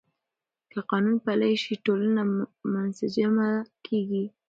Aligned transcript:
که 0.71 0.77
قانون 0.89 1.15
پلی 1.25 1.53
شي، 1.63 1.73
ټولنه 1.85 2.21
منسجمه 2.73 3.49
کېږي. 3.85 4.25